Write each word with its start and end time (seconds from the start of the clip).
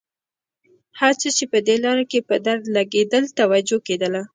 هر 0.99 1.13
څه 1.21 1.29
چې 1.37 1.43
په 1.51 1.59
دې 1.67 1.75
لاره 1.83 2.05
کې 2.11 2.19
په 2.29 2.35
درد 2.45 2.63
لګېدل 2.75 3.23
توجه 3.39 3.77
کېدله. 3.87 4.21